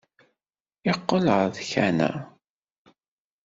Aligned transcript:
Yeqqel 0.85 1.25
ɣer 1.35 1.47
tkanna. 1.57 2.11